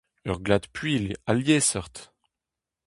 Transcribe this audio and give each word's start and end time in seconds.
Ur 0.29 0.37
glad 0.45 0.65
puilh 0.75 1.07
ha 1.25 1.31
liesseurt. 1.33 1.95